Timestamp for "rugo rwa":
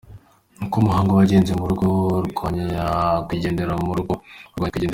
3.97-4.63